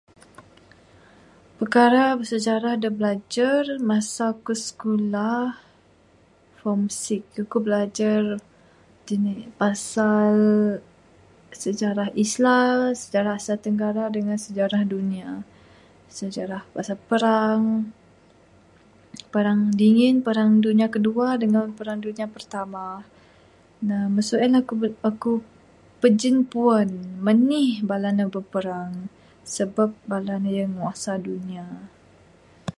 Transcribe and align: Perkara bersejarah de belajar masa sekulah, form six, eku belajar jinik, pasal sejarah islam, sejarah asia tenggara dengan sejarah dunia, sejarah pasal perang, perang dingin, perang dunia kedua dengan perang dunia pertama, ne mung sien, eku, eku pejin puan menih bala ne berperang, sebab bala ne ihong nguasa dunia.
Perkara 1.59 2.03
bersejarah 2.19 2.73
de 2.83 2.89
belajar 2.97 3.61
masa 3.91 4.27
sekulah, 4.67 5.43
form 6.59 6.81
six, 7.03 7.21
eku 7.43 7.57
belajar 7.67 8.21
jinik, 9.07 9.43
pasal 9.59 10.35
sejarah 11.63 12.09
islam, 12.23 12.75
sejarah 13.03 13.33
asia 13.39 13.55
tenggara 13.65 14.05
dengan 14.17 14.37
sejarah 14.45 14.81
dunia, 14.93 15.29
sejarah 16.17 16.61
pasal 16.75 16.97
perang, 17.09 17.63
perang 19.33 19.59
dingin, 19.79 20.15
perang 20.27 20.51
dunia 20.65 20.87
kedua 20.95 21.27
dengan 21.43 21.65
perang 21.77 21.99
dunia 22.05 22.25
pertama, 22.35 22.87
ne 23.87 23.97
mung 24.13 24.25
sien, 24.27 24.53
eku, 24.61 24.73
eku 25.09 25.33
pejin 26.01 26.35
puan 26.51 26.89
menih 27.25 27.71
bala 27.89 28.09
ne 28.17 28.25
berperang, 28.35 28.93
sebab 29.55 29.89
bala 30.11 30.35
ne 30.43 30.49
ihong 30.57 30.71
nguasa 30.77 31.13
dunia. 31.27 31.67